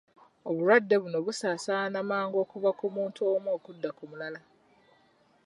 Obulwadde 0.49 0.95
buno 1.01 1.17
busaasaana 1.27 1.97
mangu 2.09 2.37
okuva 2.43 2.71
ku 2.79 2.85
muntu 2.95 3.19
omu 3.33 3.49
okudda 3.57 3.89
ku 3.97 4.03
mulala. 4.09 4.39